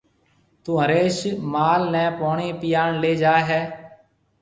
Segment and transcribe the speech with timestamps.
[0.63, 1.17] تو هريش
[1.53, 3.61] مال نَي پوڻِي پِياڻ ليَ جائي هيَ۔